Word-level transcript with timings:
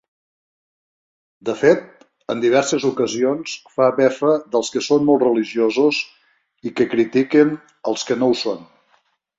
De 1.49 1.53
fet, 1.59 2.07
en 2.35 2.41
diverses 2.45 2.87
ocasions 2.89 3.53
fa 3.75 3.91
befa 4.01 4.33
dels 4.57 4.75
que 4.77 4.85
són 4.89 5.07
molt 5.11 5.29
religiosos 5.29 6.03
i 6.71 6.77
que 6.81 6.93
critiquen 6.97 7.57
els 7.93 8.11
que 8.11 8.21
no 8.25 8.35
ho 8.35 8.41
són. 8.47 8.69